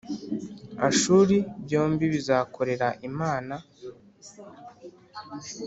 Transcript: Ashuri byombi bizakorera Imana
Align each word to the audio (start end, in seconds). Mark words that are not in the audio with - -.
Ashuri 0.89 1.35
byombi 1.63 2.05
bizakorera 2.13 2.87
Imana 3.09 3.55